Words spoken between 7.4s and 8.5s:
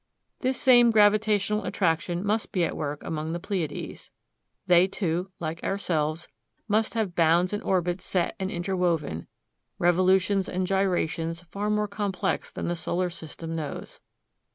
and orbits set and